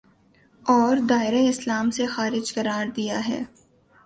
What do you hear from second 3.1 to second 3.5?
ہے